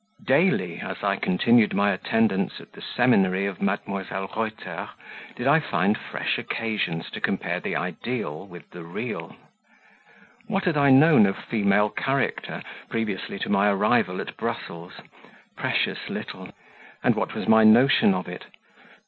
[0.25, 4.33] DAILY, as I continued my attendance at the seminary of Mdlle.
[4.35, 4.89] Reuter,
[5.35, 9.35] did I find fresh occasions to compare the ideal with the real.
[10.47, 14.93] What had I known of female character previously to my arrival at Brussels?
[15.55, 16.49] Precious little.
[17.03, 18.45] And what was my notion of it?